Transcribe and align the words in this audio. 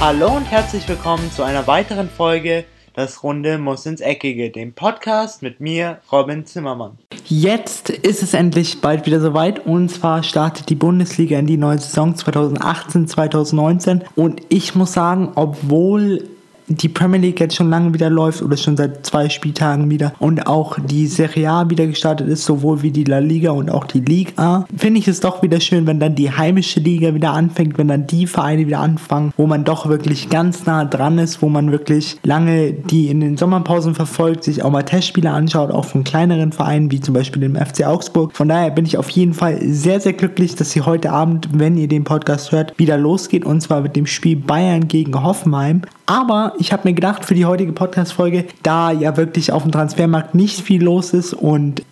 Hallo 0.00 0.36
und 0.36 0.44
herzlich 0.44 0.88
willkommen 0.88 1.28
zu 1.32 1.42
einer 1.42 1.66
weiteren 1.66 2.08
Folge 2.08 2.64
Das 2.94 3.24
Runde 3.24 3.58
muss 3.58 3.84
ins 3.84 4.00
Eckige, 4.00 4.50
dem 4.50 4.72
Podcast 4.72 5.42
mit 5.42 5.58
mir, 5.58 5.98
Robin 6.12 6.46
Zimmermann. 6.46 6.98
Jetzt 7.24 7.90
ist 7.90 8.22
es 8.22 8.32
endlich 8.32 8.80
bald 8.80 9.06
wieder 9.06 9.18
soweit 9.20 9.66
und 9.66 9.88
zwar 9.88 10.22
startet 10.22 10.68
die 10.68 10.76
Bundesliga 10.76 11.36
in 11.40 11.48
die 11.48 11.56
neue 11.56 11.78
Saison 11.78 12.14
2018-2019 12.14 14.02
und 14.14 14.40
ich 14.50 14.76
muss 14.76 14.92
sagen, 14.92 15.32
obwohl 15.34 16.28
die 16.68 16.88
Premier 16.88 17.20
League 17.20 17.40
jetzt 17.40 17.56
schon 17.56 17.70
lange 17.70 17.94
wieder 17.94 18.10
läuft 18.10 18.42
oder 18.42 18.56
schon 18.56 18.76
seit 18.76 19.04
zwei 19.06 19.28
Spieltagen 19.28 19.90
wieder 19.90 20.12
und 20.18 20.46
auch 20.46 20.78
die 20.78 21.06
Serie 21.06 21.50
A 21.50 21.70
wieder 21.70 21.86
gestartet 21.86 22.28
ist, 22.28 22.44
sowohl 22.44 22.82
wie 22.82 22.90
die 22.90 23.04
La 23.04 23.18
Liga 23.18 23.50
und 23.50 23.70
auch 23.70 23.84
die 23.84 24.00
Liga, 24.00 24.66
finde 24.76 25.00
ich 25.00 25.08
es 25.08 25.20
doch 25.20 25.42
wieder 25.42 25.60
schön, 25.60 25.86
wenn 25.86 26.00
dann 26.00 26.14
die 26.14 26.30
heimische 26.30 26.80
Liga 26.80 27.14
wieder 27.14 27.32
anfängt, 27.32 27.78
wenn 27.78 27.88
dann 27.88 28.06
die 28.06 28.26
Vereine 28.26 28.66
wieder 28.66 28.80
anfangen, 28.80 29.32
wo 29.36 29.46
man 29.46 29.64
doch 29.64 29.88
wirklich 29.88 30.28
ganz 30.28 30.66
nah 30.66 30.84
dran 30.84 31.18
ist, 31.18 31.42
wo 31.42 31.48
man 31.48 31.72
wirklich 31.72 32.18
lange 32.22 32.72
die 32.72 33.08
in 33.08 33.20
den 33.20 33.36
Sommerpausen 33.36 33.94
verfolgt, 33.94 34.44
sich 34.44 34.62
auch 34.62 34.70
mal 34.70 34.82
Testspiele 34.82 35.30
anschaut, 35.30 35.70
auch 35.70 35.84
von 35.84 36.04
kleineren 36.04 36.52
Vereinen 36.52 36.90
wie 36.90 37.00
zum 37.00 37.14
Beispiel 37.14 37.42
dem 37.42 37.56
FC 37.56 37.86
Augsburg. 37.86 38.36
Von 38.36 38.48
daher 38.48 38.70
bin 38.70 38.84
ich 38.84 38.98
auf 38.98 39.10
jeden 39.10 39.34
Fall 39.34 39.58
sehr, 39.62 40.00
sehr 40.00 40.12
glücklich, 40.12 40.54
dass 40.54 40.70
sie 40.70 40.82
heute 40.82 41.10
Abend, 41.10 41.48
wenn 41.52 41.76
ihr 41.76 41.88
den 41.88 42.04
Podcast 42.04 42.52
hört, 42.52 42.78
wieder 42.78 42.96
losgeht 42.96 43.44
und 43.44 43.60
zwar 43.60 43.80
mit 43.80 43.96
dem 43.96 44.06
Spiel 44.06 44.36
Bayern 44.36 44.88
gegen 44.88 45.22
Hoffenheim. 45.22 45.82
Aber 46.08 46.54
ich 46.58 46.72
habe 46.72 46.88
mir 46.88 46.94
gedacht, 46.94 47.26
für 47.26 47.34
die 47.34 47.44
heutige 47.44 47.72
Podcast-Folge, 47.72 48.46
da 48.62 48.92
ja 48.92 49.18
wirklich 49.18 49.52
auf 49.52 49.62
dem 49.62 49.72
Transfermarkt 49.72 50.34
nicht 50.34 50.62
viel 50.62 50.82
los 50.82 51.12
ist 51.12 51.34
und 51.34 51.82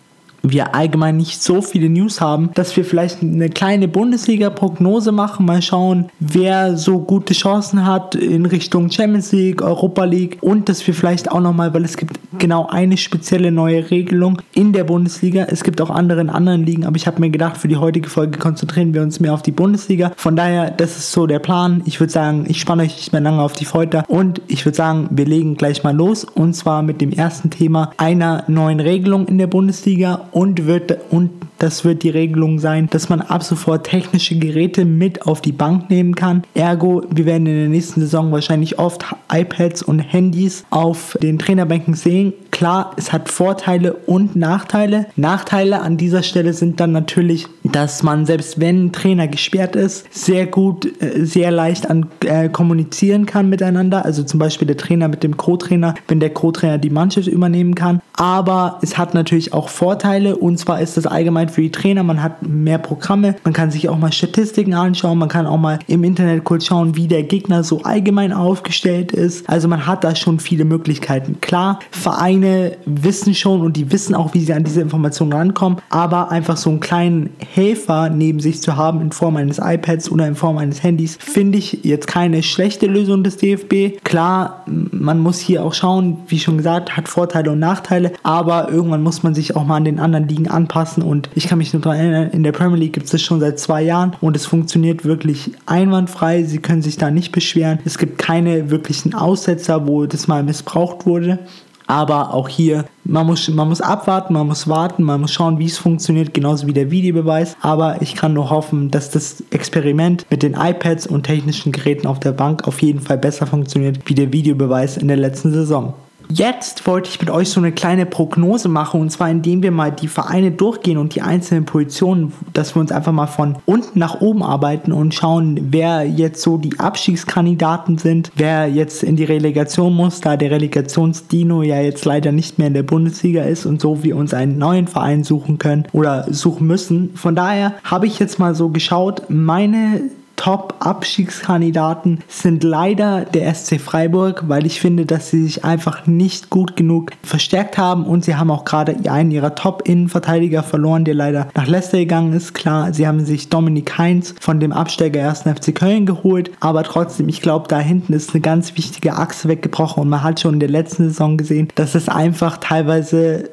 wir 0.51 0.75
allgemein 0.75 1.17
nicht 1.17 1.41
so 1.41 1.61
viele 1.61 1.89
News 1.89 2.21
haben, 2.21 2.51
dass 2.53 2.75
wir 2.75 2.85
vielleicht 2.85 3.21
eine 3.21 3.49
kleine 3.49 3.87
Bundesliga-Prognose 3.87 5.11
machen, 5.11 5.45
mal 5.45 5.61
schauen, 5.61 6.09
wer 6.19 6.77
so 6.77 6.99
gute 6.99 7.33
Chancen 7.33 7.85
hat 7.85 8.15
in 8.15 8.45
Richtung 8.45 8.89
Champions 8.89 9.31
League, 9.31 9.61
Europa 9.61 10.03
League 10.03 10.37
und 10.41 10.69
dass 10.69 10.85
wir 10.85 10.93
vielleicht 10.93 11.31
auch 11.31 11.41
nochmal, 11.41 11.73
weil 11.73 11.85
es 11.85 11.97
gibt 11.97 12.19
genau 12.37 12.67
eine 12.67 12.97
spezielle 12.97 13.51
neue 13.51 13.89
Regelung 13.89 14.41
in 14.53 14.73
der 14.73 14.83
Bundesliga, 14.83 15.47
es 15.49 15.63
gibt 15.63 15.81
auch 15.81 15.89
andere 15.89 16.21
in 16.21 16.29
anderen 16.29 16.65
Ligen, 16.65 16.85
aber 16.85 16.95
ich 16.95 17.07
habe 17.07 17.19
mir 17.19 17.29
gedacht, 17.29 17.57
für 17.57 17.67
die 17.67 17.77
heutige 17.77 18.09
Folge 18.09 18.39
konzentrieren 18.39 18.93
wir 18.93 19.01
uns 19.01 19.19
mehr 19.19 19.33
auf 19.33 19.41
die 19.41 19.51
Bundesliga. 19.51 20.11
Von 20.15 20.35
daher, 20.35 20.71
das 20.71 20.97
ist 20.97 21.11
so 21.11 21.27
der 21.27 21.39
Plan. 21.39 21.81
Ich 21.85 21.99
würde 21.99 22.13
sagen, 22.13 22.45
ich 22.47 22.59
spanne 22.59 22.83
euch 22.83 22.95
nicht 22.97 23.11
mehr 23.11 23.21
lange 23.21 23.41
auf 23.41 23.53
die 23.53 23.65
Folter 23.65 24.03
und 24.07 24.41
ich 24.47 24.65
würde 24.65 24.75
sagen, 24.75 25.07
wir 25.11 25.25
legen 25.25 25.55
gleich 25.55 25.83
mal 25.83 25.95
los 25.95 26.23
und 26.23 26.53
zwar 26.55 26.81
mit 26.81 27.01
dem 27.01 27.11
ersten 27.11 27.49
Thema 27.49 27.91
einer 27.97 28.43
neuen 28.47 28.79
Regelung 28.79 29.27
in 29.27 29.37
der 29.37 29.47
Bundesliga 29.47 30.27
und 30.37 30.67
wird 30.67 30.99
und 31.09 31.31
das 31.59 31.83
wird 31.83 32.03
die 32.03 32.09
Regelung 32.09 32.59
sein, 32.59 32.87
dass 32.89 33.09
man 33.09 33.21
ab 33.21 33.43
sofort 33.43 33.85
technische 33.85 34.37
Geräte 34.37 34.85
mit 34.85 35.25
auf 35.25 35.41
die 35.41 35.51
Bank 35.51 35.89
nehmen 35.89 36.15
kann. 36.15 36.43
Ergo, 36.53 37.03
wir 37.09 37.25
werden 37.25 37.47
in 37.47 37.55
der 37.55 37.69
nächsten 37.69 38.01
Saison 38.01 38.31
wahrscheinlich 38.31 38.79
oft 38.79 39.05
iPads 39.31 39.83
und 39.83 39.99
Handys 39.99 40.65
auf 40.69 41.17
den 41.21 41.39
Trainerbänken 41.39 41.93
sehen. 41.93 42.33
Klar, 42.51 42.93
es 42.97 43.13
hat 43.13 43.29
Vorteile 43.29 43.93
und 43.93 44.35
Nachteile. 44.35 45.07
Nachteile 45.15 45.81
an 45.81 45.97
dieser 45.97 46.23
Stelle 46.23 46.53
sind 46.53 46.79
dann 46.79 46.91
natürlich, 46.91 47.47
dass 47.63 48.01
man 48.01 48.25
selbst 48.25 48.59
wenn 48.59 48.85
ein 48.85 48.91
Trainer 48.91 49.27
gesperrt 49.27 49.75
ist, 49.75 50.05
sehr 50.11 50.47
gut, 50.47 50.85
äh, 51.01 51.25
sehr 51.25 51.51
leicht 51.51 51.89
an, 51.89 52.07
äh, 52.25 52.49
kommunizieren 52.49 53.25
kann 53.25 53.49
miteinander. 53.49 54.05
Also 54.05 54.23
zum 54.23 54.39
Beispiel 54.39 54.67
der 54.67 54.77
Trainer 54.77 55.07
mit 55.07 55.23
dem 55.23 55.37
Co-Trainer, 55.37 55.95
wenn 56.07 56.19
der 56.19 56.31
Co-Trainer 56.31 56.77
die 56.77 56.89
Mannschaft 56.89 57.27
übernehmen 57.27 57.75
kann. 57.75 58.01
Aber 58.13 58.79
es 58.81 58.97
hat 58.97 59.13
natürlich 59.13 59.53
auch 59.53 59.69
Vorteile 59.69 59.87
Vorteile 59.87 60.35
und 60.35 60.57
zwar 60.57 60.81
ist 60.81 60.97
das 60.97 61.05
allgemein 61.05 61.46
für 61.49 61.61
die 61.61 61.71
Trainer, 61.71 62.03
man 62.03 62.21
hat 62.21 62.47
mehr 62.47 62.77
Programme, 62.77 63.35
man 63.43 63.53
kann 63.53 63.71
sich 63.71 63.89
auch 63.89 63.97
mal 63.97 64.11
Statistiken 64.11 64.73
anschauen, 64.73 65.17
man 65.17 65.29
kann 65.29 65.45
auch 65.45 65.57
mal 65.57 65.79
im 65.87 66.03
Internet 66.03 66.43
kurz 66.43 66.65
schauen, 66.65 66.95
wie 66.95 67.07
der 67.07 67.23
Gegner 67.23 67.63
so 67.63 67.81
allgemein 67.83 68.33
aufgestellt 68.33 69.11
ist. 69.11 69.47
Also 69.49 69.67
man 69.67 69.85
hat 69.85 70.03
da 70.03 70.15
schon 70.15 70.39
viele 70.39 70.65
Möglichkeiten. 70.65 71.39
Klar, 71.41 71.79
Vereine 71.91 72.77
wissen 72.85 73.33
schon 73.35 73.61
und 73.61 73.77
die 73.77 73.91
wissen 73.91 74.15
auch, 74.15 74.33
wie 74.33 74.41
sie 74.41 74.53
an 74.53 74.63
diese 74.63 74.81
Informationen 74.81 75.33
rankommen, 75.33 75.79
aber 75.89 76.31
einfach 76.31 76.57
so 76.57 76.69
einen 76.69 76.79
kleinen 76.79 77.29
Helfer 77.53 78.09
neben 78.09 78.39
sich 78.39 78.61
zu 78.61 78.75
haben 78.75 79.01
in 79.01 79.11
Form 79.11 79.37
eines 79.37 79.59
iPads 79.59 80.11
oder 80.11 80.27
in 80.27 80.35
Form 80.35 80.57
eines 80.57 80.83
Handys, 80.83 81.17
finde 81.19 81.57
ich 81.57 81.83
jetzt 81.83 82.07
keine 82.07 82.43
schlechte 82.43 82.87
Lösung 82.87 83.23
des 83.23 83.37
DFB. 83.37 84.03
Klar, 84.03 84.63
man 84.65 85.19
muss 85.19 85.39
hier 85.39 85.63
auch 85.63 85.73
schauen, 85.73 86.17
wie 86.27 86.39
schon 86.39 86.57
gesagt, 86.57 86.95
hat 86.97 87.07
Vorteile 87.07 87.51
und 87.51 87.59
Nachteile, 87.59 88.11
aber 88.23 88.69
irgendwann 88.69 89.03
muss 89.03 89.23
man 89.23 89.33
sich 89.33 89.55
auch 89.55 89.65
mal 89.65 89.77
an 89.77 89.85
den 89.85 89.99
anderen 89.99 90.27
Ligen 90.27 90.47
anpassen. 90.47 91.03
Und 91.03 91.29
ich 91.37 91.47
kann 91.47 91.59
mich 91.59 91.71
nur 91.71 91.83
daran 91.83 91.99
erinnern, 91.99 92.31
in 92.31 92.41
der 92.41 92.51
Premier 92.51 92.79
League 92.79 92.93
gibt 92.93 93.05
es 93.05 93.11
das 93.11 93.21
schon 93.21 93.39
seit 93.39 93.59
zwei 93.59 93.83
Jahren 93.83 94.15
und 94.21 94.35
es 94.35 94.47
funktioniert 94.47 95.05
wirklich 95.05 95.51
einwandfrei. 95.67 96.43
Sie 96.43 96.57
können 96.57 96.81
sich 96.81 96.97
da 96.97 97.11
nicht 97.11 97.31
beschweren. 97.31 97.77
Es 97.85 97.99
gibt 97.99 98.17
keine 98.17 98.71
wirklichen 98.71 99.13
Aussetzer, 99.13 99.87
wo 99.87 100.07
das 100.07 100.27
mal 100.27 100.41
missbraucht 100.41 101.05
wurde. 101.05 101.37
Aber 101.85 102.33
auch 102.33 102.49
hier, 102.49 102.85
man 103.05 103.27
muss, 103.27 103.47
man 103.47 103.69
muss 103.69 103.81
abwarten, 103.81 104.33
man 104.33 104.47
muss 104.47 104.67
warten, 104.67 105.03
man 105.03 105.21
muss 105.21 105.31
schauen, 105.31 105.59
wie 105.59 105.67
es 105.67 105.77
funktioniert, 105.77 106.33
genauso 106.33 106.65
wie 106.65 106.73
der 106.73 106.89
Videobeweis. 106.89 107.55
Aber 107.61 108.01
ich 108.01 108.15
kann 108.15 108.33
nur 108.33 108.49
hoffen, 108.49 108.89
dass 108.89 109.11
das 109.11 109.43
Experiment 109.51 110.25
mit 110.31 110.41
den 110.41 110.55
iPads 110.55 111.05
und 111.05 111.23
technischen 111.23 111.71
Geräten 111.71 112.07
auf 112.07 112.19
der 112.19 112.33
Bank 112.33 112.67
auf 112.67 112.81
jeden 112.81 112.99
Fall 112.99 113.19
besser 113.19 113.45
funktioniert 113.45 113.99
wie 114.05 114.15
der 114.15 114.33
Videobeweis 114.33 114.97
in 114.97 115.07
der 115.07 115.17
letzten 115.17 115.53
Saison. 115.53 115.93
Jetzt 116.29 116.85
wollte 116.85 117.09
ich 117.09 117.19
mit 117.21 117.29
euch 117.29 117.49
so 117.49 117.61
eine 117.61 117.71
kleine 117.71 118.05
Prognose 118.05 118.67
machen 118.67 118.99
und 118.99 119.09
zwar 119.11 119.29
indem 119.29 119.63
wir 119.63 119.71
mal 119.71 119.91
die 119.91 120.09
Vereine 120.09 120.51
durchgehen 120.51 120.97
und 120.97 121.15
die 121.15 121.21
einzelnen 121.21 121.65
Positionen, 121.65 122.33
dass 122.53 122.75
wir 122.75 122.81
uns 122.81 122.91
einfach 122.91 123.13
mal 123.13 123.27
von 123.27 123.55
unten 123.65 123.99
nach 123.99 124.19
oben 124.19 124.43
arbeiten 124.43 124.91
und 124.91 125.13
schauen, 125.13 125.67
wer 125.71 126.03
jetzt 126.03 126.41
so 126.41 126.57
die 126.57 126.79
Abstiegskandidaten 126.79 127.97
sind, 127.97 128.31
wer 128.35 128.67
jetzt 128.67 129.03
in 129.03 129.15
die 129.15 129.23
Relegation 129.23 129.95
muss, 129.95 130.19
da 130.19 130.35
der 130.35 130.51
Relegationsdino 130.51 131.63
ja 131.63 131.79
jetzt 131.79 132.03
leider 132.03 132.33
nicht 132.33 132.57
mehr 132.57 132.67
in 132.67 132.73
der 132.73 132.83
Bundesliga 132.83 133.43
ist 133.43 133.65
und 133.65 133.79
so 133.79 134.03
wir 134.03 134.17
uns 134.17 134.33
einen 134.33 134.57
neuen 134.57 134.87
Verein 134.87 135.23
suchen 135.23 135.57
können 135.57 135.87
oder 135.93 136.25
suchen 136.29 136.67
müssen. 136.67 137.11
Von 137.15 137.35
daher 137.35 137.75
habe 137.83 138.05
ich 138.05 138.19
jetzt 138.19 138.37
mal 138.37 138.53
so 138.53 138.69
geschaut, 138.69 139.23
meine 139.29 140.01
Top-Abstiegskandidaten 140.37 142.19
sind 142.29 142.63
leider 142.63 143.25
der 143.25 143.53
SC 143.53 143.81
Freiburg, 143.81 144.45
weil 144.47 144.65
ich 144.65 144.79
finde, 144.79 145.05
dass 145.05 145.29
sie 145.29 145.43
sich 145.43 145.65
einfach 145.65 146.07
nicht 146.07 146.49
gut 146.49 146.77
genug 146.77 147.11
verstärkt 147.23 147.77
haben 147.77 148.05
und 148.05 148.23
sie 148.23 148.35
haben 148.35 148.49
auch 148.49 148.63
gerade 148.63 148.95
einen 149.09 149.31
ihrer 149.31 149.55
Top-Innenverteidiger 149.55 150.63
verloren, 150.63 151.03
der 151.03 151.15
leider 151.15 151.47
nach 151.55 151.67
Leicester 151.67 151.97
gegangen 151.97 152.33
ist. 152.33 152.53
Klar, 152.53 152.93
sie 152.93 153.05
haben 153.05 153.25
sich 153.25 153.49
Dominik 153.49 153.97
Heinz 153.97 154.35
von 154.39 154.61
dem 154.61 154.71
Absteiger 154.71 155.27
1. 155.27 155.41
FC 155.41 155.75
Köln 155.75 156.05
geholt, 156.05 156.51
aber 156.61 156.83
trotzdem, 156.83 157.27
ich 157.27 157.41
glaube, 157.41 157.67
da 157.67 157.79
hinten 157.79 158.13
ist 158.13 158.33
eine 158.33 158.41
ganz 158.41 158.77
wichtige 158.77 159.15
Achse 159.15 159.49
weggebrochen 159.49 160.03
und 160.03 160.09
man 160.09 160.23
hat 160.23 160.39
schon 160.39 160.53
in 160.53 160.59
der 160.59 160.69
letzten 160.69 161.09
Saison 161.09 161.37
gesehen, 161.37 161.67
dass 161.75 161.95
es 161.95 162.07
einfach 162.07 162.57
teilweise 162.57 163.49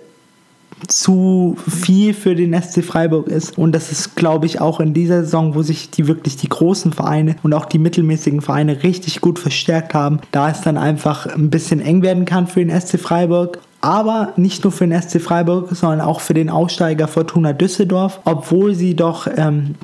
zu 0.88 1.56
viel 1.68 2.14
für 2.14 2.34
den 2.34 2.60
SC 2.60 2.84
Freiburg 2.84 3.28
ist. 3.28 3.56
Und 3.56 3.72
das 3.72 3.90
ist, 3.92 4.16
glaube 4.16 4.46
ich, 4.46 4.60
auch 4.60 4.80
in 4.80 4.94
dieser 4.94 5.24
Saison, 5.24 5.54
wo 5.54 5.62
sich 5.62 5.90
die 5.90 6.06
wirklich 6.06 6.36
die 6.36 6.48
großen 6.48 6.92
Vereine 6.92 7.36
und 7.42 7.54
auch 7.54 7.66
die 7.66 7.78
mittelmäßigen 7.78 8.40
Vereine 8.40 8.82
richtig 8.82 9.20
gut 9.20 9.38
verstärkt 9.38 9.94
haben, 9.94 10.20
da 10.32 10.50
es 10.50 10.60
dann 10.60 10.76
einfach 10.76 11.26
ein 11.26 11.50
bisschen 11.50 11.80
eng 11.80 12.02
werden 12.02 12.24
kann 12.24 12.46
für 12.46 12.64
den 12.64 12.80
SC 12.80 12.98
Freiburg 12.98 13.58
aber 13.80 14.32
nicht 14.36 14.64
nur 14.64 14.72
für 14.72 14.88
den 14.88 14.98
SC 14.98 15.20
Freiburg, 15.20 15.68
sondern 15.72 16.00
auch 16.00 16.20
für 16.20 16.32
den 16.32 16.48
Aussteiger 16.48 17.06
Fortuna 17.06 17.52
Düsseldorf, 17.52 18.18
obwohl 18.24 18.74
sie 18.74 18.96
doch 18.96 19.26
ähm, 19.36 19.74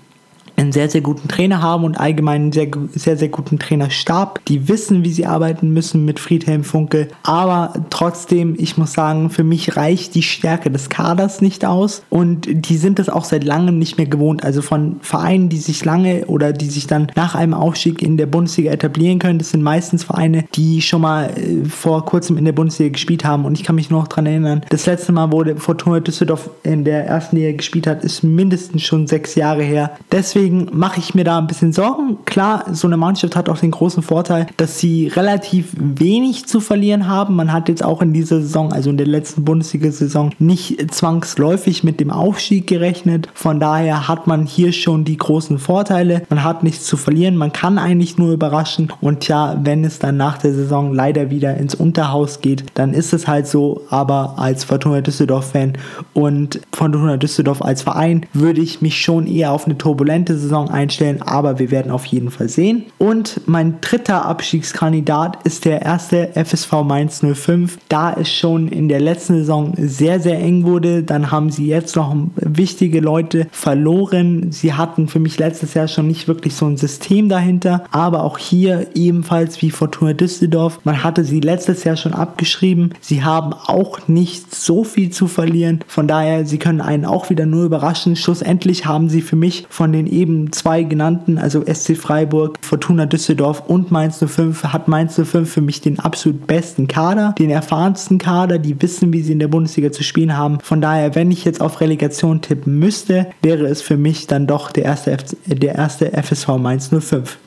einen 0.60 0.72
sehr, 0.72 0.90
sehr 0.90 1.00
guten 1.00 1.28
Trainer 1.28 1.62
haben 1.62 1.84
und 1.84 1.98
allgemein 1.98 2.42
einen 2.42 2.52
sehr, 2.52 2.68
sehr, 2.92 3.16
sehr 3.16 3.28
guten 3.28 3.58
Trainerstab. 3.58 4.44
Die 4.46 4.68
wissen, 4.68 5.04
wie 5.04 5.12
sie 5.12 5.26
arbeiten 5.26 5.72
müssen 5.72 6.04
mit 6.04 6.20
Friedhelm 6.20 6.64
Funke. 6.64 7.08
Aber 7.22 7.72
trotzdem, 7.90 8.54
ich 8.58 8.76
muss 8.76 8.92
sagen, 8.92 9.30
für 9.30 9.44
mich 9.44 9.76
reicht 9.76 10.14
die 10.14 10.22
Stärke 10.22 10.70
des 10.70 10.88
Kaders 10.88 11.40
nicht 11.40 11.64
aus. 11.64 12.02
Und 12.10 12.48
die 12.50 12.76
sind 12.76 12.98
es 12.98 13.08
auch 13.08 13.24
seit 13.24 13.44
langem 13.44 13.78
nicht 13.78 13.96
mehr 13.96 14.06
gewohnt. 14.06 14.44
Also 14.44 14.62
von 14.62 14.96
Vereinen, 15.00 15.48
die 15.48 15.58
sich 15.58 15.84
lange 15.84 16.26
oder 16.26 16.52
die 16.52 16.68
sich 16.68 16.86
dann 16.86 17.10
nach 17.16 17.34
einem 17.34 17.54
Aufstieg 17.54 18.02
in 18.02 18.16
der 18.16 18.26
Bundesliga 18.26 18.70
etablieren 18.70 19.18
können, 19.18 19.38
das 19.38 19.50
sind 19.50 19.62
meistens 19.62 20.04
Vereine, 20.04 20.44
die 20.54 20.82
schon 20.82 21.00
mal 21.00 21.30
äh, 21.30 21.64
vor 21.64 22.04
kurzem 22.04 22.36
in 22.36 22.44
der 22.44 22.52
Bundesliga 22.52 22.92
gespielt 22.92 23.24
haben. 23.24 23.44
Und 23.44 23.58
ich 23.58 23.64
kann 23.64 23.76
mich 23.76 23.90
nur 23.90 24.00
noch 24.00 24.08
daran 24.08 24.26
erinnern, 24.26 24.62
das 24.68 24.86
letzte 24.86 25.12
Mal, 25.12 25.32
wo 25.32 25.44
Fortuna 25.56 26.00
Düsseldorf 26.00 26.50
in 26.62 26.84
der 26.84 27.06
ersten 27.06 27.36
Liga 27.36 27.56
gespielt 27.56 27.86
hat, 27.86 28.04
ist 28.04 28.22
mindestens 28.22 28.82
schon 28.82 29.06
sechs 29.06 29.34
Jahre 29.34 29.62
her. 29.62 29.92
Deswegen 30.12 30.49
Deswegen 30.50 30.76
mache 30.76 30.98
ich 30.98 31.14
mir 31.14 31.22
da 31.22 31.38
ein 31.38 31.46
bisschen 31.46 31.72
Sorgen. 31.72 32.18
Klar, 32.24 32.64
so 32.72 32.88
eine 32.88 32.96
Mannschaft 32.96 33.36
hat 33.36 33.48
auch 33.48 33.58
den 33.58 33.70
großen 33.70 34.02
Vorteil, 34.02 34.48
dass 34.56 34.80
sie 34.80 35.06
relativ 35.06 35.68
wenig 35.76 36.46
zu 36.46 36.58
verlieren 36.58 37.06
haben. 37.06 37.36
Man 37.36 37.52
hat 37.52 37.68
jetzt 37.68 37.84
auch 37.84 38.02
in 38.02 38.12
dieser 38.12 38.40
Saison, 38.40 38.72
also 38.72 38.90
in 38.90 38.96
der 38.96 39.06
letzten 39.06 39.44
Bundesliga-Saison, 39.44 40.32
nicht 40.40 40.92
zwangsläufig 40.92 41.84
mit 41.84 42.00
dem 42.00 42.10
Aufstieg 42.10 42.66
gerechnet. 42.66 43.28
Von 43.32 43.60
daher 43.60 44.08
hat 44.08 44.26
man 44.26 44.44
hier 44.44 44.72
schon 44.72 45.04
die 45.04 45.16
großen 45.16 45.60
Vorteile. 45.60 46.22
Man 46.30 46.42
hat 46.42 46.64
nichts 46.64 46.84
zu 46.86 46.96
verlieren. 46.96 47.36
Man 47.36 47.52
kann 47.52 47.78
eigentlich 47.78 48.18
nur 48.18 48.32
überraschen. 48.32 48.92
Und 49.00 49.28
ja, 49.28 49.56
wenn 49.62 49.84
es 49.84 50.00
dann 50.00 50.16
nach 50.16 50.38
der 50.38 50.52
Saison 50.52 50.92
leider 50.92 51.30
wieder 51.30 51.56
ins 51.58 51.76
Unterhaus 51.76 52.40
geht, 52.40 52.64
dann 52.74 52.92
ist 52.92 53.12
es 53.12 53.28
halt 53.28 53.46
so. 53.46 53.82
Aber 53.88 54.34
als 54.36 54.64
Fortuna 54.64 55.00
Düsseldorf-Fan 55.00 55.74
und 56.12 56.60
Fortuna 56.72 57.18
Düsseldorf 57.18 57.62
als 57.62 57.82
Verein 57.82 58.26
würde 58.32 58.60
ich 58.60 58.82
mich 58.82 59.00
schon 59.00 59.28
eher 59.28 59.52
auf 59.52 59.66
eine 59.66 59.78
turbulente 59.78 60.39
Saison 60.40 60.70
einstellen, 60.70 61.22
aber 61.22 61.58
wir 61.58 61.70
werden 61.70 61.92
auf 61.92 62.04
jeden 62.06 62.30
Fall 62.30 62.48
sehen. 62.48 62.86
Und 62.98 63.40
mein 63.46 63.80
dritter 63.80 64.24
Abstiegskandidat 64.24 65.38
ist 65.44 65.64
der 65.64 65.82
erste 65.82 66.30
FSV 66.34 66.82
Mainz 66.84 67.22
05. 67.22 67.78
Da 67.88 68.12
es 68.12 68.32
schon 68.32 68.68
in 68.68 68.88
der 68.88 69.00
letzten 69.00 69.34
Saison 69.34 69.74
sehr, 69.76 70.20
sehr 70.20 70.38
eng 70.38 70.64
wurde, 70.64 71.02
dann 71.02 71.30
haben 71.30 71.50
sie 71.50 71.66
jetzt 71.66 71.96
noch 71.96 72.14
wichtige 72.36 73.00
Leute 73.00 73.46
verloren. 73.52 74.50
Sie 74.50 74.72
hatten 74.72 75.08
für 75.08 75.20
mich 75.20 75.38
letztes 75.38 75.74
Jahr 75.74 75.88
schon 75.88 76.08
nicht 76.08 76.28
wirklich 76.28 76.54
so 76.54 76.66
ein 76.66 76.76
System 76.76 77.28
dahinter, 77.28 77.84
aber 77.90 78.24
auch 78.24 78.38
hier 78.38 78.88
ebenfalls 78.94 79.62
wie 79.62 79.70
Fortuna 79.70 80.12
Düsseldorf. 80.12 80.80
Man 80.84 81.02
hatte 81.04 81.24
sie 81.24 81.40
letztes 81.40 81.84
Jahr 81.84 81.96
schon 81.96 82.14
abgeschrieben. 82.14 82.94
Sie 83.00 83.22
haben 83.22 83.52
auch 83.52 84.08
nicht 84.08 84.54
so 84.54 84.84
viel 84.84 85.10
zu 85.10 85.26
verlieren. 85.26 85.80
Von 85.86 86.08
daher, 86.08 86.46
sie 86.46 86.58
können 86.58 86.80
einen 86.80 87.04
auch 87.04 87.30
wieder 87.30 87.46
nur 87.46 87.64
überraschen. 87.64 88.16
Schlussendlich 88.16 88.86
haben 88.86 89.08
sie 89.08 89.22
für 89.22 89.36
mich 89.36 89.66
von 89.68 89.92
den 89.92 90.06
eben 90.06 90.29
zwei 90.52 90.82
genannten, 90.82 91.38
also 91.38 91.62
SC 91.62 91.96
Freiburg, 91.96 92.58
Fortuna 92.62 93.06
Düsseldorf 93.06 93.62
und 93.66 93.90
Mainz 93.90 94.24
05, 94.24 94.64
hat 94.64 94.88
Mainz 94.88 95.14
05 95.14 95.50
für 95.50 95.60
mich 95.60 95.80
den 95.80 95.98
absolut 95.98 96.46
besten 96.46 96.88
Kader, 96.88 97.34
den 97.38 97.50
erfahrensten 97.50 98.18
Kader, 98.18 98.58
die 98.58 98.80
wissen, 98.80 99.12
wie 99.12 99.22
sie 99.22 99.32
in 99.32 99.38
der 99.38 99.48
Bundesliga 99.48 99.92
zu 99.92 100.02
spielen 100.02 100.36
haben. 100.36 100.58
Von 100.60 100.80
daher, 100.80 101.14
wenn 101.14 101.30
ich 101.30 101.44
jetzt 101.44 101.60
auf 101.60 101.80
Relegation 101.80 102.40
tippen 102.40 102.78
müsste, 102.78 103.26
wäre 103.42 103.66
es 103.66 103.82
für 103.82 103.96
mich 103.96 104.26
dann 104.26 104.46
doch 104.46 104.70
der 104.70 104.84
erste, 104.84 105.16
der 105.46 105.74
erste 105.74 106.12
FSV 106.12 106.48
Mainz 106.58 106.90
05. 106.90 107.38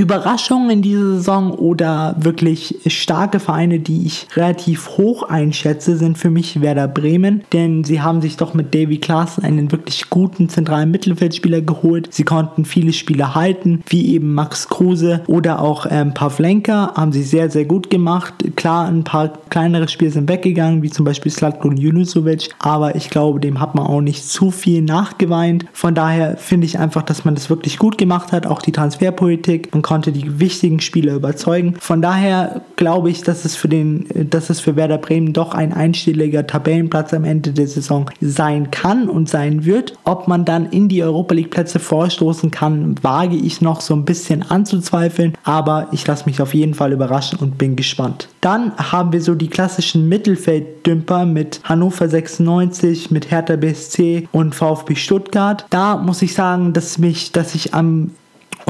Überraschungen 0.00 0.70
in 0.70 0.82
dieser 0.82 1.16
Saison 1.16 1.52
oder 1.52 2.16
wirklich 2.18 2.76
starke 2.86 3.38
Vereine, 3.38 3.80
die 3.80 4.06
ich 4.06 4.26
relativ 4.34 4.96
hoch 4.96 5.24
einschätze, 5.24 5.96
sind 5.96 6.16
für 6.16 6.30
mich 6.30 6.60
Werder 6.62 6.88
Bremen, 6.88 7.42
denn 7.52 7.84
sie 7.84 8.00
haben 8.00 8.22
sich 8.22 8.36
doch 8.38 8.54
mit 8.54 8.74
Davy 8.74 8.98
Klaassen 8.98 9.44
einen 9.44 9.70
wirklich 9.72 10.08
guten 10.08 10.48
zentralen 10.48 10.90
Mittelfeldspieler 10.90 11.60
geholt. 11.60 12.08
Sie 12.10 12.24
konnten 12.24 12.64
viele 12.64 12.92
Spieler 12.92 13.34
halten, 13.34 13.82
wie 13.88 14.14
eben 14.14 14.32
Max 14.32 14.68
Kruse 14.68 15.20
oder 15.26 15.60
auch 15.60 15.86
ähm, 15.90 16.14
Pavlenka, 16.14 16.94
haben 16.96 17.12
sie 17.12 17.22
sehr, 17.22 17.50
sehr 17.50 17.66
gut 17.66 17.90
gemacht. 17.90 18.32
Klar, 18.56 18.88
ein 18.88 19.04
paar 19.04 19.28
kleinere 19.50 19.88
Spiele 19.88 20.10
sind 20.10 20.28
weggegangen, 20.28 20.82
wie 20.82 20.90
zum 20.90 21.04
Beispiel 21.04 21.30
Slatko 21.30 21.70
Junusovic, 21.70 22.48
aber 22.58 22.94
ich 22.96 23.10
glaube, 23.10 23.38
dem 23.40 23.60
hat 23.60 23.74
man 23.74 23.86
auch 23.86 24.00
nicht 24.00 24.26
zu 24.28 24.50
viel 24.50 24.82
nachgeweint. 24.82 25.66
Von 25.72 25.94
daher 25.94 26.38
finde 26.38 26.66
ich 26.66 26.78
einfach, 26.78 27.02
dass 27.02 27.24
man 27.24 27.34
das 27.34 27.50
wirklich 27.50 27.78
gut 27.78 27.98
gemacht 27.98 28.32
hat, 28.32 28.46
auch 28.46 28.62
die 28.62 28.72
Transferpolitik 28.72 29.68
und 29.72 29.82
konnte 29.90 30.12
die 30.12 30.38
wichtigen 30.38 30.78
Spieler 30.78 31.14
überzeugen. 31.14 31.74
Von 31.80 32.00
daher 32.00 32.60
glaube 32.76 33.10
ich, 33.10 33.22
dass 33.22 33.44
es 33.44 33.56
für 33.56 33.66
den, 33.66 34.06
dass 34.30 34.48
es 34.48 34.60
für 34.60 34.76
Werder 34.76 34.98
Bremen 34.98 35.32
doch 35.32 35.52
ein 35.52 35.72
einstelliger 35.72 36.46
Tabellenplatz 36.46 37.12
am 37.12 37.24
Ende 37.24 37.50
der 37.50 37.66
Saison 37.66 38.08
sein 38.20 38.70
kann 38.70 39.08
und 39.08 39.28
sein 39.28 39.64
wird. 39.64 39.94
Ob 40.04 40.28
man 40.28 40.44
dann 40.44 40.66
in 40.66 40.88
die 40.88 41.02
Europa 41.02 41.34
League 41.34 41.50
Plätze 41.50 41.80
vorstoßen 41.80 42.52
kann, 42.52 42.94
wage 43.02 43.34
ich 43.34 43.62
noch 43.62 43.80
so 43.80 43.94
ein 43.94 44.04
bisschen 44.04 44.48
anzuzweifeln, 44.48 45.36
aber 45.42 45.88
ich 45.90 46.06
lasse 46.06 46.26
mich 46.26 46.40
auf 46.40 46.54
jeden 46.54 46.74
Fall 46.74 46.92
überraschen 46.92 47.40
und 47.40 47.58
bin 47.58 47.74
gespannt. 47.74 48.28
Dann 48.42 48.72
haben 48.76 49.12
wir 49.12 49.20
so 49.20 49.34
die 49.34 49.48
klassischen 49.48 50.08
Mittelfelddümper 50.08 51.26
mit 51.26 51.62
Hannover 51.64 52.08
96, 52.08 53.10
mit 53.10 53.32
Hertha 53.32 53.56
BSC 53.56 54.28
und 54.30 54.54
VfB 54.54 54.94
Stuttgart. 54.94 55.66
Da 55.70 55.96
muss 55.96 56.22
ich 56.22 56.32
sagen, 56.32 56.74
dass 56.74 56.98
mich, 56.98 57.32
dass 57.32 57.56
ich 57.56 57.74
am 57.74 58.12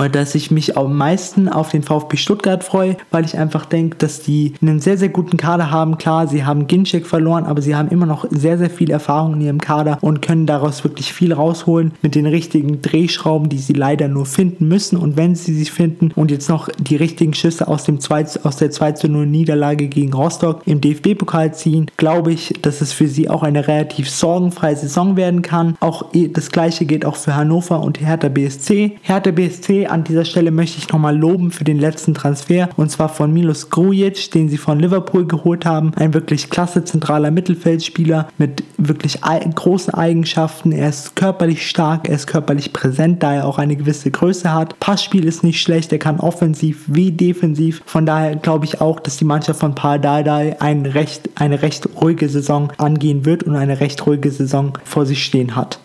oder 0.01 0.09
dass 0.09 0.35
ich 0.35 0.51
mich 0.51 0.79
am 0.79 0.97
meisten 0.97 1.47
auf 1.47 1.71
den 1.71 1.83
VfB 1.83 2.17
Stuttgart 2.17 2.65
freue, 2.65 2.97
weil 3.11 3.27
ich 3.27 3.37
einfach 3.37 3.67
denke, 3.67 3.99
dass 3.99 4.23
die 4.23 4.55
einen 4.63 4.81
sehr, 4.81 4.97
sehr 4.97 5.11
guten 5.11 5.37
Kader 5.37 5.71
haben. 5.71 5.99
Klar, 5.99 6.27
sie 6.27 6.45
haben 6.45 6.67
Ginczek 6.67 7.07
verloren, 7.07 7.45
aber 7.45 7.61
sie 7.61 7.77
haben 7.77 7.91
immer 7.91 8.07
noch 8.07 8.25
sehr, 8.31 8.57
sehr 8.57 8.71
viel 8.71 8.91
Erfahrung 8.91 9.35
in 9.35 9.41
ihrem 9.43 9.61
Kader 9.61 9.99
und 10.01 10.23
können 10.23 10.47
daraus 10.47 10.85
wirklich 10.85 11.13
viel 11.13 11.35
rausholen 11.35 11.93
mit 12.01 12.15
den 12.15 12.25
richtigen 12.25 12.81
Drehschrauben, 12.81 13.51
die 13.51 13.59
sie 13.59 13.75
leider 13.75 14.09
nur 14.09 14.25
finden 14.25 14.69
müssen. 14.69 14.97
Und 14.97 15.19
wenn 15.19 15.35
sie 15.35 15.53
sie 15.53 15.67
finden 15.67 16.13
und 16.17 16.31
jetzt 16.31 16.49
noch 16.49 16.71
die 16.79 16.97
richtigen 16.97 17.35
Schüsse 17.35 17.69
aus, 17.69 17.85
dem 17.85 18.01
2, 18.01 18.25
aus 18.45 18.57
der 18.57 18.71
2 18.71 18.93
zu 18.93 19.09
0 19.09 19.27
Niederlage 19.27 19.89
gegen 19.89 20.15
Rostock 20.15 20.63
im 20.65 20.81
DFB-Pokal 20.81 21.53
ziehen, 21.53 21.91
glaube 21.99 22.33
ich, 22.33 22.55
dass 22.63 22.81
es 22.81 22.95
für 22.95 23.07
sie 23.07 23.29
auch 23.29 23.43
eine 23.43 23.69
relativ 23.69 24.09
sorgenfreie 24.09 24.77
Saison 24.77 25.17
werden 25.17 25.43
kann. 25.43 25.77
Auch 25.81 26.07
das 26.33 26.51
gleiche 26.51 26.87
gilt 26.87 27.05
auch 27.05 27.17
für 27.17 27.37
Hannover 27.37 27.83
und 27.83 28.01
Hertha 28.01 28.29
BSC. 28.29 28.97
Hertha 29.03 29.31
BSC 29.31 29.90
an 29.91 30.05
dieser 30.05 30.25
Stelle 30.25 30.51
möchte 30.51 30.79
ich 30.79 30.89
nochmal 30.89 31.17
loben 31.17 31.51
für 31.51 31.65
den 31.65 31.79
letzten 31.79 32.15
Transfer 32.15 32.69
und 32.77 32.91
zwar 32.91 33.09
von 33.09 33.33
Milos 33.33 33.71
Grujic, 33.71 34.31
den 34.31 34.49
sie 34.49 34.57
von 34.57 34.79
Liverpool 34.79 35.27
geholt 35.27 35.67
haben. 35.67 35.93
Ein 35.97 36.15
wirklich 36.15 36.51
klasse 36.51 36.85
zentraler 36.85 37.31
Mittelfeldspieler 37.31 38.29
mit 38.39 38.63
wirklich 38.79 39.21
großen 39.21 39.95
Eigenschaften. 39.95 40.73
Er 40.73 40.89
ist 40.89 41.17
körperlich 41.17 41.69
stark, 41.69 42.09
er 42.09 42.17
ist 42.17 42.27
körperlich 42.27 42.73
präsent, 42.73 43.23
da 43.23 43.35
er 43.35 43.47
auch 43.47 43.59
eine 43.59 43.77
gewisse 43.77 44.11
Größe 44.11 44.53
hat. 44.53 44.79
Passspiel 44.81 45.25
ist 45.25 45.45
nicht 45.45 45.61
schlecht, 45.61 45.93
er 45.93 45.99
kann 45.99 46.21
offensiv 46.21 46.85
wie 46.87 47.13
defensiv. 47.13 47.83
Von 47.87 48.07
daher 48.07 48.37
glaube 48.37 48.65
ich 48.65 48.81
auch, 48.81 49.01
dass 49.01 49.17
die 49.17 49.25
Mannschaft 49.25 49.61
von 49.61 49.75
Pardadei 49.75 50.61
ein 50.61 50.87
recht, 50.87 51.31
eine 51.35 51.63
recht 51.63 51.89
ruhige 52.01 52.29
Saison 52.29 52.73
angehen 52.79 53.25
wird 53.25 53.43
und 53.43 53.57
eine 53.57 53.81
recht 53.81 54.07
ruhige 54.07 54.31
Saison 54.31 54.79
vor 54.85 55.07
sich 55.07 55.25
stehen 55.25 55.57
hat. 55.57 55.79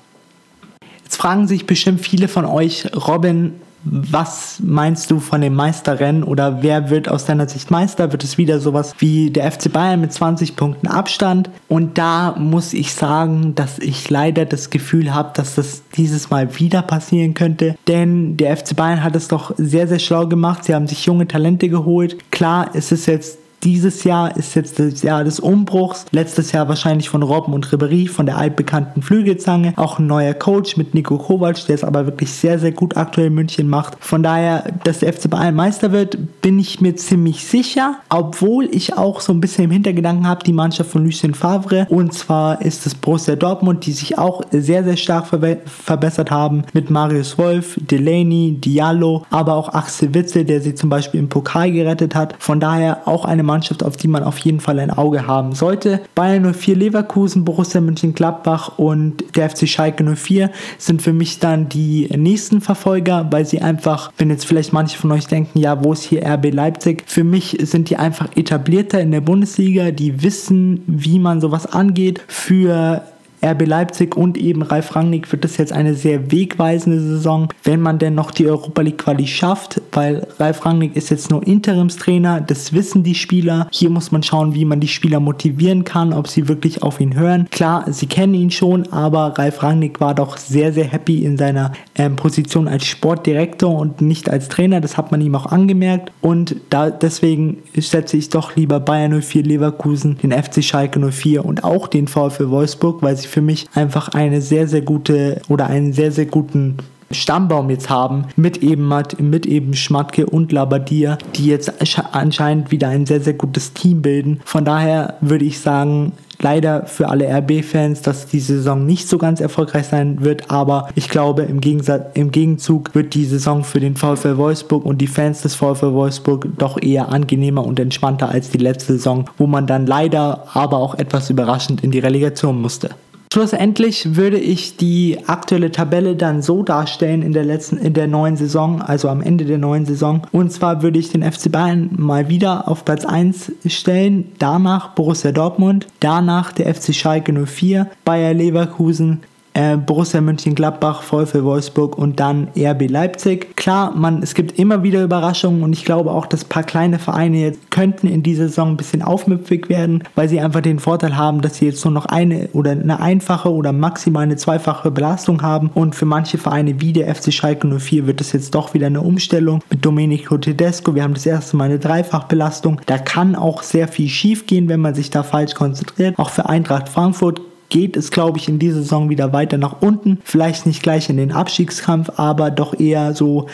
Jetzt 1.04 1.18
fragen 1.18 1.48
sich 1.48 1.68
bestimmt 1.68 2.02
viele 2.02 2.28
von 2.28 2.46
euch, 2.46 2.90
Robin, 3.08 3.54
was 3.86 4.60
meinst 4.64 5.12
du 5.12 5.20
von 5.20 5.42
dem 5.42 5.54
Meisterrennen 5.56 6.24
oder 6.24 6.64
wer 6.64 6.90
wird 6.90 7.08
aus 7.08 7.26
deiner 7.26 7.48
Sicht 7.48 7.72
Meister? 7.72 8.12
Wird 8.12 8.24
es 8.24 8.38
wieder 8.38 8.60
sowas 8.60 8.94
wie 8.98 9.30
der 9.30 9.52
FC 9.52 9.72
Bayern 9.72 10.02
mit 10.02 10.12
20 10.12 10.56
Punkten 10.56 10.88
Abstand? 10.88 11.50
Und 11.68 11.98
da 11.98 12.36
muss 12.38 12.74
ich 12.74 12.94
sagen, 12.94 13.54
dass 13.56 13.80
ich 13.80 14.10
leider 14.10 14.46
das 14.46 14.72
Gefühl 14.72 15.14
habe, 15.14 15.32
dass 15.36 15.56
das 15.56 15.84
dieses 15.96 16.30
Mal 16.30 16.60
wieder 16.60 16.82
passieren 16.82 17.36
könnte. 17.36 17.76
Denn 17.88 18.38
der 18.38 18.58
FC 18.58 18.76
Bayern 18.76 19.04
hat 19.04 19.16
es 19.16 19.28
doch 19.28 19.54
sehr, 19.58 19.88
sehr 19.88 20.00
schlau 20.00 20.28
gemacht. 20.28 20.66
Sie 20.66 20.74
haben 20.74 20.88
sich 20.88 21.06
junge 21.06 21.28
Talente 21.28 21.70
geholt. 21.70 22.32
Klar, 22.32 22.74
ist 22.74 22.92
es 22.92 23.06
jetzt 23.06 23.38
dieses 23.64 24.04
Jahr 24.04 24.36
ist 24.38 24.56
jetzt 24.56 24.80
das 24.80 25.02
Jahr 25.02 25.24
des 25.24 25.40
Umbruchs. 25.40 26.06
Letztes 26.12 26.52
Jahr 26.52 26.68
wahrscheinlich 26.68 27.10
von 27.10 27.24
Robben 27.24 27.54
und 27.54 27.72
Ribery, 27.72 28.08
von 28.08 28.26
der 28.26 28.38
altbekannten 28.38 29.02
Flügelzange. 29.02 29.74
Auch 29.76 30.00
ein 30.00 30.08
neuer 30.08 30.34
Coach 30.34 30.78
mit 30.78 30.94
Nico 30.94 31.18
Kovac, 31.18 31.66
der 31.68 31.76
es 31.76 31.84
aber 31.84 32.06
wirklich 32.06 32.32
sehr, 32.32 32.60
sehr 32.60 32.72
gut 32.72 32.98
aktuell 32.98 33.28
in 33.28 33.34
München 33.34 33.68
macht. 33.68 33.98
Von 34.00 34.24
daher, 34.24 34.66
dass 34.84 35.00
der 35.00 35.14
FC 35.14 35.30
Bayern 35.30 35.56
Meister 35.56 35.92
wird, 35.92 36.42
bin 36.42 36.60
ich 36.60 36.82
mir 36.82 36.96
ziemlich 36.96 37.46
sicher. 37.46 37.96
Obwohl 38.10 38.66
ich 38.72 38.98
auch 38.98 39.22
so 39.22 39.34
ein 39.34 39.42
bisschen 39.42 39.66
im 39.66 39.72
Hintergedanken 39.72 40.28
habe, 40.28 40.44
die 40.44 40.54
Mannschaft 40.54 40.92
von 40.92 41.04
Lucien 41.04 41.34
Favre. 41.34 41.88
Und 41.90 42.14
zwar 42.14 42.62
ist 42.62 42.86
es 42.86 42.94
Borussia 42.96 43.36
Dortmund, 43.36 43.86
die 43.86 43.94
sich 43.94 44.18
auch 44.18 44.42
sehr, 44.52 44.84
sehr 44.84 44.98
stark 44.98 45.28
verbe 45.28 45.60
verbessert 45.66 46.32
haben. 46.32 46.64
Mit 46.74 46.90
Marius 46.90 47.38
Wolf, 47.38 47.80
Delaney, 47.82 48.58
Diallo, 48.60 49.26
aber 49.30 49.56
auch 49.56 49.70
Axel 49.74 50.14
Witzel, 50.14 50.46
der 50.46 50.62
sie 50.62 50.76
zum 50.76 50.90
Beispiel 50.90 51.20
im 51.20 51.30
Pokal 51.30 51.72
gerettet 51.72 52.16
hat. 52.16 52.36
Von 52.40 52.60
daher 52.60 53.08
auch 53.08 53.26
eine 53.26 53.44
Mannschaft, 53.46 53.84
auf 53.84 53.98
die 53.98 54.08
man 54.08 54.24
auf 54.24 54.38
jeden 54.40 54.60
Fall 54.60 54.80
ein 54.80 54.92
Auge 54.92 55.28
haben 55.28 55.54
sollte. 55.54 56.02
Bayern 56.16 56.54
04 56.54 56.76
Leverkusen, 56.76 57.46
Borussia 57.46 57.82
Mönchengladbach 57.82 58.78
und 58.78 59.24
der 59.36 59.50
FC 59.50 59.68
Schalke 59.68 60.04
04 60.04 60.52
sind 60.78 61.02
für 61.02 61.14
mich 61.14 61.40
dann 61.40 61.70
die 61.70 62.10
nächsten 62.16 62.62
Verfolger, 62.62 63.28
weil 63.32 63.46
sie 63.46 63.62
einfach, 63.62 64.12
wenn 64.18 64.30
jetzt 64.30 64.46
vielleicht 64.46 64.74
manche 64.74 64.98
von 64.98 65.12
euch 65.12 65.28
denken, 65.28 65.60
ja, 65.60 65.84
wo 65.84 65.94
ist 65.94 66.04
hier 66.04 66.26
RB 66.26 66.54
Leipzig? 66.54 67.04
Für 67.08 67.24
mich 67.24 67.58
sind 67.62 67.90
die 67.90 67.98
einfach 67.98 68.36
etablierter 68.36 69.00
in 69.00 69.12
der 69.12 69.22
Bundesliga, 69.22 69.92
die 69.92 70.22
wissen, 70.22 70.84
wie 70.88 71.20
man 71.20 71.42
sowas 71.42 71.66
angeht. 71.66 72.22
Für 72.28 73.04
RB 73.46 73.66
Leipzig 73.68 74.16
und 74.16 74.38
eben 74.38 74.62
Ralf 74.62 74.96
Rangnick 74.96 75.32
wird 75.32 75.44
das 75.44 75.58
jetzt 75.58 75.74
eine 75.74 75.94
sehr 75.94 76.32
wegweisende 76.32 77.00
Saison, 77.00 77.50
wenn 77.64 77.82
man 77.82 78.00
denn 78.00 78.16
noch 78.16 78.32
die 78.32 78.48
Europa 78.48 78.82
League 78.82 78.98
Quali 78.98 79.28
schafft, 79.28 79.82
weil 79.92 80.28
Ralf 80.40 80.66
Rangnick 80.66 80.96
ist 80.96 81.10
jetzt 81.10 81.30
nur 81.30 81.46
Interimstrainer, 81.46 82.42
das 82.42 82.74
wissen 82.74 83.04
die 83.04 83.16
Spieler. 83.16 83.68
Hier 83.72 83.90
muss 83.90 84.12
man 84.12 84.24
schauen, 84.24 84.54
wie 84.54 84.66
man 84.66 84.80
die 84.80 84.88
Spieler 84.88 85.20
motivieren 85.20 85.84
kann, 85.84 86.14
ob 86.14 86.28
sie 86.28 86.48
wirklich 86.48 86.84
auf 86.84 87.00
ihn 87.00 87.16
hören. 87.16 87.48
Klar, 87.52 87.86
sie 87.92 88.08
kennen 88.08 88.34
ihn 88.34 88.52
schon, 88.52 88.92
aber 88.92 89.38
Ralf 89.38 89.64
Rangnick 89.64 90.00
war 90.00 90.16
doch 90.16 90.38
sehr, 90.38 90.74
sehr 90.74 90.86
happy 90.86 91.24
in 91.24 91.38
seiner 91.38 91.72
ähm, 91.96 92.16
Position 92.16 92.68
als 92.68 92.86
Sportdirektor 92.86 93.74
und 93.78 94.02
nicht 94.02 94.30
als 94.30 94.50
Trainer. 94.50 94.82
Das 94.82 94.98
hat 94.98 95.12
man 95.12 95.22
ihm 95.22 95.36
auch 95.36 95.48
angemerkt 95.48 96.12
und 96.22 96.56
da 96.70 96.90
deswegen 96.90 97.58
setze 97.78 98.18
ich 98.18 98.30
doch 98.30 98.56
lieber 98.56 98.80
Bayern 98.80 99.22
04 99.22 99.44
Leverkusen, 99.44 100.18
den 100.18 100.32
FC 100.32 100.64
Schalke 100.64 101.00
04 101.00 101.46
und 101.46 101.64
auch 101.64 101.88
den 101.88 102.08
VfL 102.08 102.50
Wolfsburg, 102.50 103.02
weil 103.02 103.16
sie 103.16 103.28
für 103.36 103.42
mich 103.42 103.68
einfach 103.76 104.08
eine 104.08 104.40
sehr, 104.40 104.66
sehr 104.66 104.82
gute 104.82 105.42
oder 105.50 105.68
einen 105.68 105.92
sehr, 105.92 106.14
sehr 106.14 106.26
guten 106.26 106.78
Stammbaum 107.12 107.70
jetzt 107.70 107.90
haben 107.90 108.28
mit 108.38 108.64
eben 108.64 108.90
mit 109.20 109.46
eben 109.46 109.74
Schmatke 109.74 110.26
und 110.26 110.54
Labadia, 110.54 111.18
die 111.36 111.48
jetzt 111.48 111.74
anscheinend 112.14 112.72
wieder 112.72 112.88
ein 112.88 113.06
sehr 113.06 113.20
sehr 113.20 113.34
gutes 113.34 113.74
Team 113.74 114.02
bilden. 114.02 114.40
Von 114.46 114.64
daher 114.64 115.16
würde 115.20 115.44
ich 115.44 115.60
sagen, 115.60 116.14
leider 116.42 116.86
für 116.86 117.10
alle 117.10 117.28
RB-Fans, 117.28 118.02
dass 118.02 118.28
die 118.28 118.40
Saison 118.40 118.86
nicht 118.86 119.10
so 119.10 119.18
ganz 119.18 119.42
erfolgreich 119.42 119.88
sein 119.88 120.24
wird, 120.24 120.50
aber 120.50 120.90
ich 120.96 121.10
glaube, 121.10 121.44
im, 121.44 121.60
Gegensatz, 121.60 122.06
im 122.14 122.32
Gegenzug 122.32 122.96
wird 122.96 123.14
die 123.14 123.26
Saison 123.26 123.64
für 123.64 123.80
den 123.80 123.96
VfL 123.96 124.38
Wolfsburg 124.38 124.86
und 124.86 125.00
die 125.00 125.08
Fans 125.08 125.42
des 125.42 125.56
VfL 125.56 125.94
Wolfsburg 125.94 126.48
doch 126.58 126.82
eher 126.82 127.10
angenehmer 127.10 127.66
und 127.66 127.80
entspannter 127.80 128.30
als 128.30 128.50
die 128.50 128.58
letzte 128.58 128.94
Saison, 128.94 129.30
wo 129.38 129.48
man 129.48 129.68
dann 129.68 129.86
leider 129.86 130.46
aber 130.54 130.78
auch 130.78 130.96
etwas 130.96 131.30
überraschend 131.30 131.84
in 131.84 131.92
die 131.92 132.00
Relegation 132.00 132.62
musste. 132.62 132.92
Schlussendlich 133.34 134.16
würde 134.16 134.38
ich 134.38 134.78
die 134.78 135.18
aktuelle 135.28 135.72
Tabelle 135.72 136.16
dann 136.16 136.42
so 136.42 136.64
darstellen 136.64 137.22
in 137.22 137.34
der 137.34 137.44
letzten, 137.44 137.78
in 137.78 137.94
der 137.94 138.08
neuen 138.08 138.38
Saison, 138.38 138.82
also 138.82 139.10
am 139.10 139.22
Ende 139.22 139.46
der 139.46 139.58
neuen 139.58 139.86
Saison. 139.86 140.22
Und 140.32 140.52
zwar 140.52 140.82
würde 140.82 141.00
ich 141.00 141.12
den 141.12 141.24
FC 141.24 141.52
Bayern 141.52 141.90
mal 141.98 142.30
wieder 142.30 142.68
auf 142.68 142.86
Platz 142.86 143.04
1 143.04 143.52
stellen, 143.68 144.32
danach 144.40 144.90
Borussia 144.90 145.32
Dortmund, 145.32 145.88
danach 146.00 146.54
der 146.54 146.74
FC 146.74 146.94
Schalke 146.94 147.34
04, 147.34 147.88
Bayer 148.06 148.34
Leverkusen, 148.34 149.22
äh, 149.56 149.78
Borussia 149.78 150.22
Mönchengladbach, 150.22 151.02
VfL 151.02 151.44
Wolfsburg 151.44 151.98
und 151.98 152.20
dann 152.20 152.50
RB 152.58 152.90
Leipzig. 152.90 153.56
Klar, 153.56 153.96
man, 153.96 154.22
es 154.22 154.36
gibt 154.36 154.60
immer 154.60 154.84
wieder 154.84 155.04
Überraschungen 155.04 155.64
und 155.64 155.74
ich 155.74 155.86
glaube 155.86 156.12
auch, 156.12 156.28
dass 156.28 156.44
ein 156.44 156.50
paar 156.50 156.64
kleine 156.64 157.00
Vereine 157.00 157.38
jetzt 157.40 157.72
könnten 157.72 158.08
in 158.08 158.22
dieser 158.22 158.48
Saison 158.48 158.72
ein 158.72 158.78
bisschen 158.78 159.02
aufmüpfig 159.02 159.70
werden, 159.70 160.04
weil 160.14 160.30
sie 160.30 160.40
einfach 160.40 160.62
den 160.62 160.80
Vorteil 160.80 161.18
haben, 161.18 161.42
dass 161.42 161.58
sie 161.58 161.66
jetzt 161.66 161.84
nur 161.86 161.94
noch 161.94 162.06
eine 162.06 162.50
oder 162.54 162.72
eine 162.72 163.00
einfache 163.00 163.52
oder 163.52 163.72
maximal 163.72 164.24
eine 164.24 164.36
zweifache 164.36 164.92
Belastung 164.92 165.42
haben 165.42 165.72
und 165.74 165.96
für 165.96 166.06
manche 166.06 166.38
Vereine 166.38 166.82
wie 166.82 166.94
der 166.94 167.14
FC 167.16 167.34
Schalke 167.34 167.68
04 167.68 168.08
wird 168.08 168.22
es 168.22 168.34
jetzt 168.34 168.54
doch 168.54 168.74
wieder 168.74 168.88
eine 168.88 169.02
Umstellung 169.02 169.62
mit 169.70 169.86
Domenico 169.86 170.38
Tedesco. 170.38 170.94
Wir 170.96 171.04
haben 171.04 171.14
das 171.14 171.26
erste 171.26 171.56
Mal 171.56 171.66
eine 171.66 171.80
Dreifachbelastung. 171.80 172.82
Da 172.86 172.98
kann 172.98 173.36
auch 173.36 173.64
sehr 173.64 173.88
viel 173.88 174.10
schief 174.10 174.48
gehen, 174.48 174.68
wenn 174.68 174.82
man 174.82 174.96
sich 174.96 175.10
da 175.10 175.24
falsch 175.24 175.54
konzentriert. 175.54 176.20
Auch 176.20 176.30
für 176.30 176.50
Eintracht 176.50 176.90
Frankfurt 176.90 177.40
geht 177.76 177.98
es, 177.98 178.10
glaube 178.10 178.38
ich, 178.38 178.48
in 178.48 178.58
dieser 178.58 178.78
Saison 178.78 179.10
wieder 179.10 179.34
weiter 179.34 179.58
nach 179.58 179.82
unten. 179.82 180.20
Vielleicht 180.24 180.66
nicht 180.66 180.82
gleich 180.82 181.10
in 181.10 181.18
den 181.18 181.34
Abstiegskampf, 181.34 182.10
aber 182.16 182.50
doch 182.50 182.80
eher 182.80 183.14
so 183.14 183.48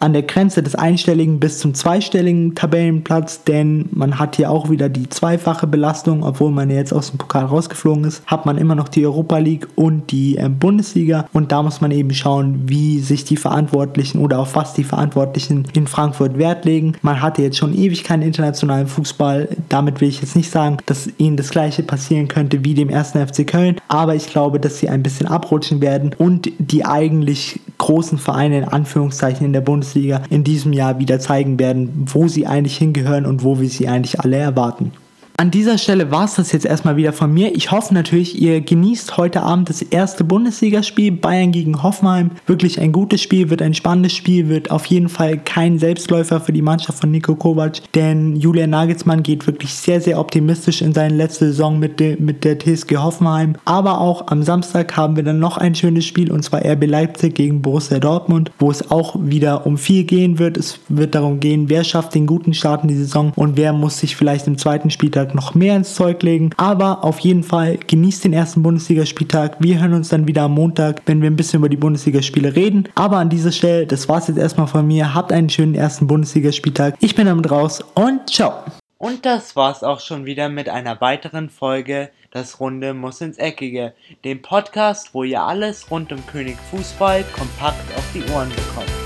an 0.00 0.12
der 0.12 0.22
Grenze 0.22 0.62
des 0.62 0.74
einstelligen 0.74 1.40
bis 1.40 1.58
zum 1.58 1.74
zweistelligen 1.74 2.54
Tabellenplatz, 2.54 3.44
denn 3.44 3.88
man 3.92 4.18
hat 4.18 4.36
hier 4.36 4.50
auch 4.50 4.70
wieder 4.70 4.88
die 4.88 5.08
zweifache 5.08 5.66
Belastung, 5.66 6.22
obwohl 6.22 6.50
man 6.50 6.70
jetzt 6.70 6.92
aus 6.92 7.10
dem 7.10 7.18
Pokal 7.18 7.44
rausgeflogen 7.46 8.04
ist, 8.04 8.26
hat 8.26 8.46
man 8.46 8.58
immer 8.58 8.74
noch 8.74 8.88
die 8.88 9.04
Europa 9.04 9.38
League 9.38 9.68
und 9.74 10.10
die 10.10 10.36
äh, 10.36 10.48
Bundesliga. 10.48 11.26
Und 11.32 11.52
da 11.52 11.62
muss 11.62 11.80
man 11.80 11.90
eben 11.90 12.12
schauen, 12.12 12.62
wie 12.66 13.00
sich 13.00 13.24
die 13.24 13.36
Verantwortlichen 13.36 14.18
oder 14.18 14.38
auf 14.38 14.54
was 14.54 14.74
die 14.74 14.84
Verantwortlichen 14.84 15.66
in 15.74 15.86
Frankfurt 15.86 16.38
Wert 16.38 16.64
legen. 16.64 16.94
Man 17.02 17.20
hatte 17.22 17.42
jetzt 17.42 17.58
schon 17.58 17.74
ewig 17.74 18.04
keinen 18.04 18.22
internationalen 18.22 18.86
Fußball, 18.86 19.48
damit 19.68 20.00
will 20.00 20.08
ich 20.08 20.20
jetzt 20.20 20.36
nicht 20.36 20.50
sagen, 20.50 20.78
dass 20.86 21.08
ihnen 21.18 21.36
das 21.36 21.50
gleiche 21.50 21.82
passieren 21.82 22.28
könnte 22.28 22.64
wie 22.64 22.74
dem 22.74 22.88
ersten 22.88 23.24
FC 23.26 23.46
Köln, 23.46 23.76
aber 23.88 24.14
ich 24.14 24.28
glaube, 24.28 24.60
dass 24.60 24.78
sie 24.78 24.88
ein 24.88 25.02
bisschen 25.02 25.26
abrutschen 25.26 25.80
werden 25.80 26.14
und 26.16 26.50
die 26.58 26.84
eigentlich 26.84 27.60
großen 27.78 28.18
Vereine 28.18 28.58
in 28.58 28.64
Anführungszeichen 28.64 29.46
in 29.46 29.52
der 29.52 29.60
Bundesliga 29.60 29.86
Bundesliga 29.86 30.22
in 30.30 30.44
diesem 30.44 30.72
Jahr 30.72 30.98
wieder 30.98 31.18
zeigen 31.18 31.58
werden, 31.58 32.06
wo 32.12 32.28
sie 32.28 32.46
eigentlich 32.46 32.76
hingehören 32.78 33.26
und 33.26 33.44
wo 33.44 33.60
wir 33.60 33.68
sie 33.68 33.88
eigentlich 33.88 34.20
alle 34.20 34.36
erwarten. 34.36 34.92
An 35.38 35.50
dieser 35.50 35.76
Stelle 35.76 36.10
war 36.10 36.24
es 36.24 36.36
das 36.36 36.52
jetzt 36.52 36.64
erstmal 36.64 36.96
wieder 36.96 37.12
von 37.12 37.30
mir. 37.30 37.54
Ich 37.54 37.70
hoffe 37.70 37.92
natürlich, 37.92 38.40
ihr 38.40 38.62
genießt 38.62 39.18
heute 39.18 39.42
Abend 39.42 39.68
das 39.68 39.82
erste 39.82 40.24
Bundesligaspiel 40.24 41.12
Bayern 41.12 41.52
gegen 41.52 41.82
Hoffenheim. 41.82 42.30
Wirklich 42.46 42.80
ein 42.80 42.90
gutes 42.90 43.20
Spiel, 43.20 43.50
wird 43.50 43.60
ein 43.60 43.74
spannendes 43.74 44.14
Spiel, 44.14 44.48
wird 44.48 44.70
auf 44.70 44.86
jeden 44.86 45.10
Fall 45.10 45.36
kein 45.36 45.78
Selbstläufer 45.78 46.40
für 46.40 46.54
die 46.54 46.62
Mannschaft 46.62 47.00
von 47.00 47.10
Nico 47.10 47.34
Kovac, 47.34 47.82
denn 47.94 48.36
Julian 48.36 48.70
Nagelsmann 48.70 49.22
geht 49.22 49.46
wirklich 49.46 49.74
sehr, 49.74 50.00
sehr 50.00 50.18
optimistisch 50.18 50.80
in 50.80 50.94
seine 50.94 51.14
letzte 51.14 51.48
Saison 51.48 51.78
mit, 51.78 52.00
de, 52.00 52.18
mit 52.18 52.42
der 52.42 52.58
TSG 52.58 52.96
Hoffenheim. 52.96 53.56
Aber 53.66 54.00
auch 54.00 54.28
am 54.28 54.42
Samstag 54.42 54.96
haben 54.96 55.16
wir 55.16 55.22
dann 55.22 55.38
noch 55.38 55.58
ein 55.58 55.74
schönes 55.74 56.06
Spiel 56.06 56.32
und 56.32 56.44
zwar 56.44 56.64
RB 56.64 56.86
Leipzig 56.86 57.34
gegen 57.34 57.60
Borussia 57.60 57.98
Dortmund, 57.98 58.52
wo 58.58 58.70
es 58.70 58.90
auch 58.90 59.16
wieder 59.20 59.66
um 59.66 59.76
viel 59.76 60.04
gehen 60.04 60.38
wird. 60.38 60.56
Es 60.56 60.80
wird 60.88 61.14
darum 61.14 61.40
gehen, 61.40 61.68
wer 61.68 61.84
schafft 61.84 62.14
den 62.14 62.26
guten 62.26 62.54
Start 62.54 62.84
in 62.84 62.88
die 62.88 62.96
Saison 62.96 63.34
und 63.36 63.58
wer 63.58 63.74
muss 63.74 63.98
sich 63.98 64.16
vielleicht 64.16 64.46
im 64.46 64.56
zweiten 64.56 64.88
Spieltag 64.88 65.25
Spieltag 65.26 65.34
noch 65.34 65.54
mehr 65.54 65.76
ins 65.76 65.94
Zeug 65.94 66.22
legen. 66.22 66.50
Aber 66.56 67.04
auf 67.04 67.18
jeden 67.20 67.42
Fall 67.42 67.78
genießt 67.78 68.24
den 68.24 68.32
ersten 68.32 68.62
Bundesligaspieltag. 68.62 69.56
Wir 69.60 69.80
hören 69.80 69.94
uns 69.94 70.08
dann 70.08 70.26
wieder 70.26 70.42
am 70.42 70.52
Montag, 70.52 71.02
wenn 71.06 71.20
wir 71.20 71.30
ein 71.30 71.36
bisschen 71.36 71.60
über 71.60 71.68
die 71.68 71.76
Bundesligaspiele 71.76 72.54
reden. 72.54 72.88
Aber 72.94 73.18
an 73.18 73.28
dieser 73.28 73.52
Stelle, 73.52 73.86
das 73.86 74.08
war 74.08 74.18
es 74.18 74.28
jetzt 74.28 74.38
erstmal 74.38 74.66
von 74.66 74.86
mir. 74.86 75.14
Habt 75.14 75.32
einen 75.32 75.48
schönen 75.48 75.74
ersten 75.74 76.06
Bundesligaspieltag. 76.06 76.94
Ich 77.00 77.14
bin 77.14 77.26
damit 77.26 77.50
raus 77.50 77.84
und 77.94 78.28
ciao. 78.30 78.52
Und 78.98 79.26
das 79.26 79.56
war's 79.56 79.82
auch 79.82 80.00
schon 80.00 80.24
wieder 80.24 80.48
mit 80.48 80.68
einer 80.68 81.00
weiteren 81.00 81.50
Folge 81.50 82.10
Das 82.30 82.60
Runde 82.60 82.94
muss 82.94 83.20
ins 83.20 83.38
Eckige, 83.38 83.94
dem 84.24 84.42
Podcast, 84.42 85.10
wo 85.12 85.22
ihr 85.22 85.42
alles 85.42 85.90
rund 85.90 86.12
um 86.12 86.26
König 86.26 86.56
Fußball 86.70 87.24
kompakt 87.36 87.96
auf 87.96 88.04
die 88.14 88.22
Ohren 88.32 88.48
bekommt. 88.50 89.05